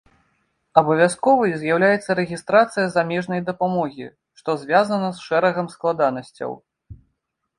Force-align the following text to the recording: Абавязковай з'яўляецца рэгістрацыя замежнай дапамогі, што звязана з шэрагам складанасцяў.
Абавязковай 0.81 1.51
з'яўляецца 1.63 2.15
рэгістрацыя 2.19 2.87
замежнай 2.95 3.41
дапамогі, 3.49 4.07
што 4.41 4.55
звязана 4.61 5.09
з 5.17 5.27
шэрагам 5.27 5.67
складанасцяў. 5.75 6.51